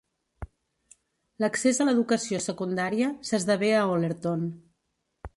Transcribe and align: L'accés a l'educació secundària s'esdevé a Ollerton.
L'accés 1.43 1.79
a 1.83 1.85
l'educació 1.89 2.39
secundària 2.45 3.09
s'esdevé 3.31 3.69
a 3.81 3.85
Ollerton. 3.97 4.49